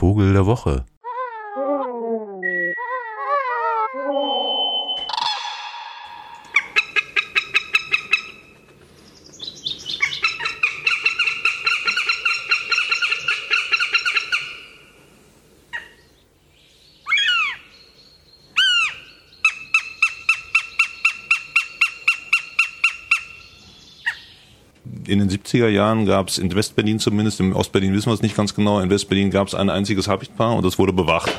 [0.00, 0.86] Vogel der Woche.
[25.06, 28.36] In den 70er Jahren gab es in Westberlin zumindest, im Ostberlin wissen wir es nicht
[28.36, 31.30] ganz genau, in Westberlin gab es ein einziges Habichtpaar und das wurde bewacht.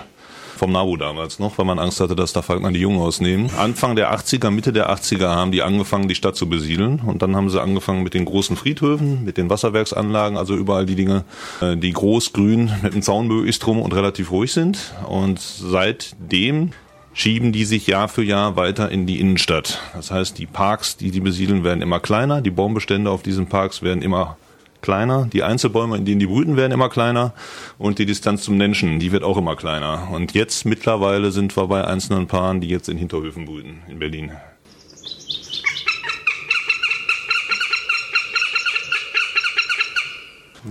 [0.58, 3.50] Vom NABU damals noch, weil man Angst hatte, dass da Falkner die Jungen ausnehmen.
[3.58, 7.00] Anfang der 80er, Mitte der 80er haben die angefangen, die Stadt zu besiedeln.
[7.00, 10.94] Und dann haben sie angefangen mit den großen Friedhöfen, mit den Wasserwerksanlagen, also überall die
[10.94, 11.24] Dinge,
[11.62, 14.94] äh, die groß, grün, mit dem Zaun möglichst drum und relativ ruhig sind.
[15.08, 16.74] Und seitdem
[17.14, 19.82] schieben die sich Jahr für Jahr weiter in die Innenstadt.
[19.94, 23.82] Das heißt, die Parks, die die besiedeln, werden immer kleiner, die Baumbestände auf diesen Parks
[23.82, 24.38] werden immer
[24.82, 27.34] kleiner, die Einzelbäume, in denen die brüten, werden immer kleiner
[27.78, 30.10] und die Distanz zum Menschen, die wird auch immer kleiner.
[30.12, 34.32] Und jetzt mittlerweile sind wir bei einzelnen Paaren, die jetzt in Hinterhöfen brüten in Berlin.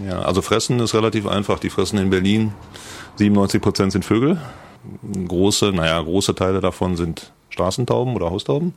[0.07, 1.59] Ja, also fressen ist relativ einfach.
[1.59, 2.53] Die fressen in Berlin
[3.17, 4.41] 97 Prozent sind Vögel,
[5.29, 8.75] große, naja, große Teile davon sind Straßentauben oder Haustauben.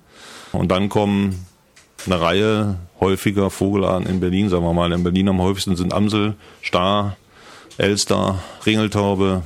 [0.51, 1.45] Und dann kommen
[2.05, 4.91] eine Reihe häufiger Vogelarten in Berlin, sagen wir mal.
[4.91, 7.15] In Berlin am häufigsten sind Amsel, Star,
[7.77, 9.43] Elster, Ringeltaube,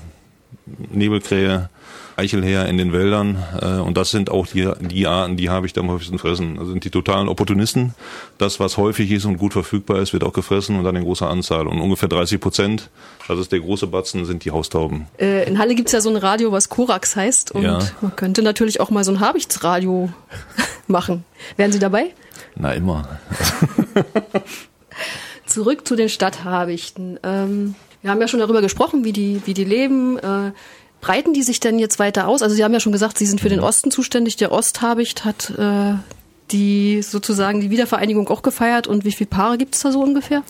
[0.66, 1.70] Nebelkrähe,
[2.18, 3.44] Eichelherr in den Wäldern.
[3.62, 6.58] Äh, und das sind auch die, die Arten, die habe ich am häufigsten fressen.
[6.58, 7.94] Also sind die totalen Opportunisten.
[8.40, 11.30] Das, was häufig ist und gut verfügbar ist, wird auch gefressen und dann in großer
[11.30, 11.68] Anzahl.
[11.68, 12.90] Und ungefähr 30 Prozent,
[13.28, 15.06] das ist der große Batzen, sind die Haustauben.
[15.20, 17.52] Äh, in Halle gibt's ja so ein Radio, was Korax heißt.
[17.52, 17.80] Und ja.
[18.02, 20.10] man könnte natürlich auch mal so ein Habichtsradio
[20.88, 21.24] machen.
[21.56, 22.14] Wären Sie dabei?
[22.56, 23.08] Na, immer.
[25.46, 27.20] Zurück zu den Stadthabichten.
[27.22, 30.18] Ähm, wir haben ja schon darüber gesprochen, wie die, wie die leben.
[30.18, 30.52] Äh,
[31.02, 32.42] breiten die sich denn jetzt weiter aus?
[32.42, 33.66] Also Sie haben ja schon gesagt, Sie sind für den mhm.
[33.66, 34.36] Osten zuständig.
[34.38, 35.94] Der Osthabicht hat äh,
[36.52, 38.88] die sozusagen die Wiedervereinigung auch gefeiert.
[38.88, 40.44] Und wie viele Paare gibt es da so ungefähr?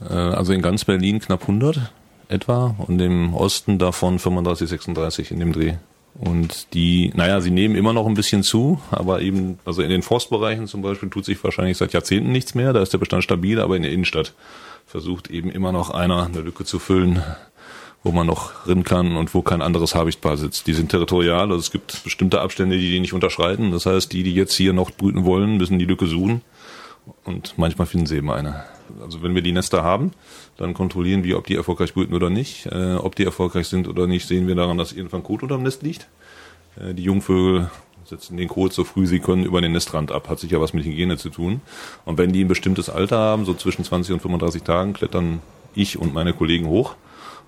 [0.00, 1.92] Äh, also in ganz Berlin knapp 100
[2.28, 5.74] etwa und im Osten davon 35, 36 in dem Dreh.
[6.18, 10.02] Und die, naja, sie nehmen immer noch ein bisschen zu, aber eben, also in den
[10.02, 13.60] Forstbereichen zum Beispiel tut sich wahrscheinlich seit Jahrzehnten nichts mehr, da ist der Bestand stabil,
[13.60, 14.34] aber in der Innenstadt
[14.84, 17.22] versucht eben immer noch einer eine Lücke zu füllen,
[18.04, 20.66] wo man noch rin kann und wo kein anderes Habichtpaar sitzt.
[20.66, 23.72] Die sind territorial, also es gibt bestimmte Abstände, die die nicht unterschreiten.
[23.72, 26.42] Das heißt, die, die jetzt hier noch brüten wollen, müssen die Lücke suchen
[27.24, 28.64] und manchmal finden sie eben eine.
[29.02, 30.12] Also wenn wir die Nester haben,
[30.56, 32.66] dann kontrollieren wir, ob die erfolgreich brüten oder nicht.
[32.66, 35.82] Äh, ob die erfolgreich sind oder nicht, sehen wir daran, dass irgendwann Kot unterm Nest
[35.82, 36.08] liegt.
[36.80, 37.70] Äh, die Jungvögel
[38.04, 40.28] setzen den Kot so früh sie können über den Nestrand ab.
[40.30, 41.60] Hat sicher was mit Hygiene zu tun.
[42.06, 45.40] Und wenn die ein bestimmtes Alter haben, so zwischen 20 und 35 Tagen, klettern
[45.74, 46.94] ich und meine Kollegen hoch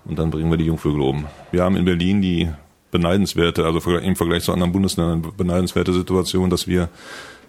[0.05, 1.25] und dann bringen wir die Jungvögel um.
[1.51, 2.49] Wir haben in Berlin die
[2.91, 6.89] beneidenswerte, also im Vergleich zu anderen Bundesländern beneidenswerte Situation, dass wir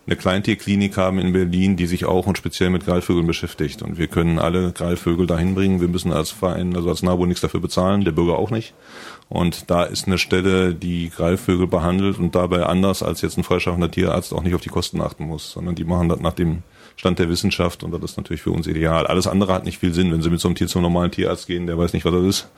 [0.06, 3.82] eine Kleintierklinik haben in Berlin, die sich auch und speziell mit Greifvögeln beschäftigt.
[3.82, 5.80] Und wir können alle Greifvögel dahin bringen.
[5.80, 8.74] Wir müssen als Verein, also als NABU nichts dafür bezahlen, der Bürger auch nicht.
[9.28, 13.90] Und da ist eine Stelle, die Greifvögel behandelt und dabei anders als jetzt ein freischaffender
[13.90, 16.64] Tierarzt auch nicht auf die Kosten achten muss, sondern die machen das nach dem
[16.96, 19.06] Stand der Wissenschaft und das ist natürlich für uns ideal.
[19.06, 20.12] Alles andere hat nicht viel Sinn.
[20.12, 22.24] Wenn Sie mit so einem Tier zum normalen Tierarzt gehen, der weiß nicht, was das
[22.24, 22.48] ist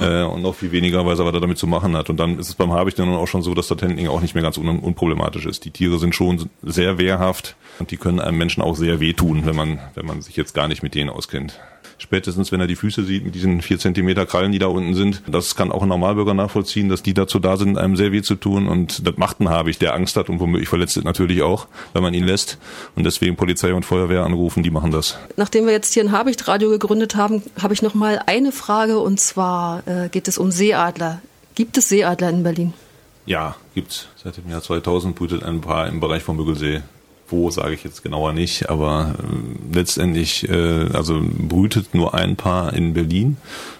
[0.00, 2.10] äh, und noch viel weniger weiß er, was er damit zu machen hat.
[2.10, 4.34] Und dann ist es beim Habicht dann auch schon so, dass das Handling auch nicht
[4.34, 5.64] mehr ganz un unproblematisch ist.
[5.64, 9.56] Die Tiere sind schon sehr wehrhaft und die können einem Menschen auch sehr wehtun, wenn
[9.56, 11.58] man, wenn man sich jetzt gar nicht mit denen auskennt
[12.00, 15.22] spätestens wenn er die Füße sieht mit diesen vier Zentimeter Krallen, die da unten sind.
[15.26, 18.34] Das kann auch ein Normalbürger nachvollziehen, dass die dazu da sind, einem sehr weh zu
[18.34, 18.66] tun.
[18.66, 22.02] Und das macht einen Habich, der Angst hat und womöglich verletzt ist natürlich auch, wenn
[22.02, 22.58] man ihn lässt.
[22.96, 25.18] Und deswegen Polizei und Feuerwehr anrufen, die machen das.
[25.36, 29.20] Nachdem wir jetzt hier ein Habichtradio gegründet haben, habe ich noch mal eine Frage und
[29.20, 31.20] zwar äh, geht es um Seeadler.
[31.54, 32.72] Gibt es Seeadler in Berlin?
[33.26, 34.08] Ja, gibt's.
[34.22, 36.82] Seit dem Jahr 2000 brütet ein paar im Bereich von Müggelsee
[37.30, 42.72] wo sage ich jetzt genauer nicht, aber äh, letztendlich, äh, also brütet nur ein Paar
[42.72, 43.36] in Berlin,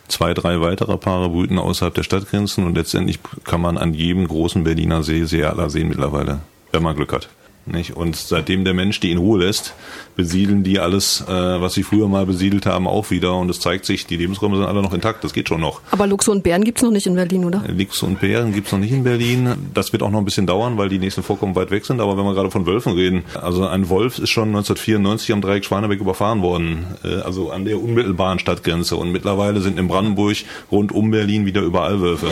[0.08, 4.64] zwei, drei weitere Paare brüten außerhalb der Stadtgrenzen und letztendlich kann man an jedem großen
[4.64, 6.40] Berliner See Seeadler sehen mittlerweile,
[6.72, 7.28] wenn man Glück hat.
[7.70, 7.96] Nicht?
[7.96, 9.74] Und seitdem der Mensch die in Ruhe lässt,
[10.16, 13.36] besiedeln die alles, äh, was sie früher mal besiedelt haben, auch wieder.
[13.36, 15.24] Und es zeigt sich, die Lebensräume sind alle noch intakt.
[15.24, 15.80] Das geht schon noch.
[15.90, 17.62] Aber Luchse und Bären gibt's noch nicht in Berlin, oder?
[17.68, 19.54] Luchse und Bären gibt's noch nicht in Berlin.
[19.72, 22.00] Das wird auch noch ein bisschen dauern, weil die nächsten Vorkommen weit weg sind.
[22.00, 25.64] Aber wenn wir gerade von Wölfen reden, also ein Wolf ist schon 1994 am Dreieck
[25.64, 26.86] Schwanebeck überfahren worden.
[27.04, 28.96] Äh, also an der unmittelbaren Stadtgrenze.
[28.96, 30.36] Und mittlerweile sind in Brandenburg
[30.70, 32.28] rund um Berlin wieder überall Wölfe.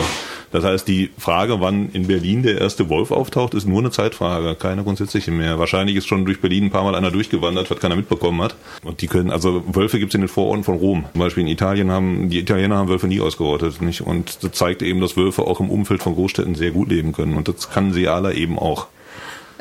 [0.51, 4.55] Das heißt, die Frage, wann in Berlin der erste Wolf auftaucht, ist nur eine Zeitfrage,
[4.55, 5.59] keine grundsätzliche mehr.
[5.59, 8.55] Wahrscheinlich ist schon durch Berlin ein paar Mal einer durchgewandert, was keiner mitbekommen hat.
[8.83, 11.05] Und die können, also Wölfe gibt es in den Vororten von Rom.
[11.11, 14.01] Zum Beispiel in Italien haben, die Italiener haben Wölfe nie ausgerottet, nicht?
[14.01, 17.35] Und das zeigt eben, dass Wölfe auch im Umfeld von Großstädten sehr gut leben können.
[17.35, 18.87] Und das kann Seala eben auch.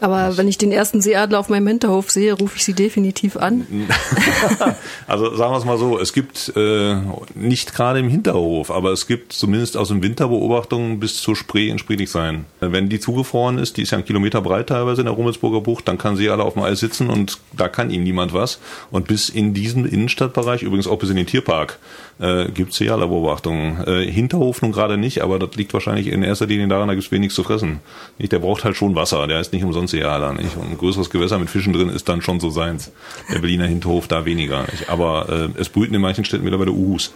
[0.01, 3.67] Aber wenn ich den ersten Seeadler auf meinem Hinterhof sehe, rufe ich sie definitiv an.
[5.07, 6.97] also sagen wir es mal so, es gibt äh,
[7.35, 11.79] nicht gerade im Hinterhof, aber es gibt zumindest aus dem Winterbeobachtungen bis zur Spree in
[11.81, 12.45] Friedrichshain.
[12.61, 15.89] Wenn die zugefroren ist, die ist ja einen Kilometer breit teilweise in der Rummelsburger Bucht,
[15.89, 18.61] dann kann sie alle auf dem Eis sitzen und da kann ihnen niemand was.
[18.91, 21.79] Und bis in diesen Innenstadtbereich, übrigens auch bis in den Tierpark,
[22.21, 23.85] äh, gibt es Seeadlerbeobachtungen.
[23.87, 27.07] Äh, Hinterhof nun gerade nicht, aber das liegt wahrscheinlich in erster Linie daran, da gibt
[27.07, 27.81] es wenig zu fressen.
[28.19, 30.33] Nicht, der braucht halt schon Wasser, der ist nicht umsonst Seeadler.
[30.33, 30.57] Nicht?
[30.57, 32.93] Und ein größeres Gewässer mit Fischen drin ist dann schon so seins.
[33.33, 34.63] Der Berliner Hinterhof da weniger.
[34.63, 34.89] Nicht?
[34.89, 37.13] Aber äh, es brüten in manchen Städten mittlerweile Uhus.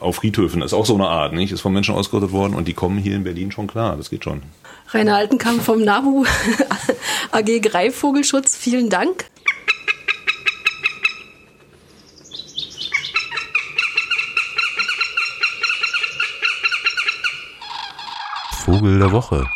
[0.00, 1.50] Auf Friedhöfen das ist auch so eine Art, nicht?
[1.52, 3.96] Ist von Menschen ausgerottet worden und die kommen hier in Berlin schon klar.
[3.96, 4.42] Das geht schon.
[4.90, 6.26] Rainer Altenkamp vom NABU
[7.32, 9.24] AG Greifvogelschutz, vielen Dank.
[18.64, 19.46] Vogel der Woche.